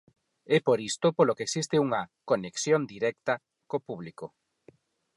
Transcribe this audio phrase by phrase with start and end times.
[0.55, 3.33] É por isto polo que existe unha "conexión directa"
[3.69, 4.25] co público.